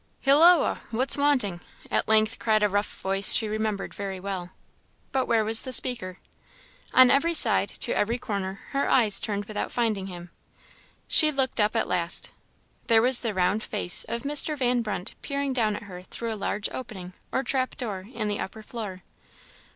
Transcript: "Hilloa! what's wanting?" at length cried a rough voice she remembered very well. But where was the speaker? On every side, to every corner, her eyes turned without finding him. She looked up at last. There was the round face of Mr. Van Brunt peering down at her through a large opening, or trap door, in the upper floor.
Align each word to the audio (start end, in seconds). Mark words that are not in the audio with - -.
"Hilloa! 0.19 0.81
what's 0.89 1.15
wanting?" 1.15 1.61
at 1.91 2.07
length 2.07 2.39
cried 2.39 2.63
a 2.63 2.69
rough 2.69 3.01
voice 3.01 3.35
she 3.35 3.47
remembered 3.47 3.93
very 3.93 4.19
well. 4.19 4.49
But 5.11 5.27
where 5.27 5.45
was 5.45 5.61
the 5.61 5.71
speaker? 5.71 6.17
On 6.91 7.11
every 7.11 7.35
side, 7.35 7.69
to 7.81 7.95
every 7.95 8.17
corner, 8.17 8.61
her 8.71 8.89
eyes 8.89 9.19
turned 9.19 9.45
without 9.45 9.71
finding 9.71 10.07
him. 10.07 10.31
She 11.07 11.31
looked 11.31 11.59
up 11.61 11.75
at 11.75 11.87
last. 11.87 12.31
There 12.87 13.03
was 13.03 13.21
the 13.21 13.35
round 13.35 13.61
face 13.61 14.03
of 14.05 14.23
Mr. 14.23 14.57
Van 14.57 14.81
Brunt 14.81 15.13
peering 15.21 15.53
down 15.53 15.75
at 15.75 15.83
her 15.83 16.01
through 16.01 16.33
a 16.33 16.33
large 16.33 16.67
opening, 16.71 17.13
or 17.31 17.43
trap 17.43 17.77
door, 17.77 18.07
in 18.11 18.27
the 18.27 18.39
upper 18.39 18.63
floor. 18.63 19.03